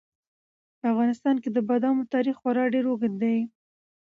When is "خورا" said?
2.41-2.63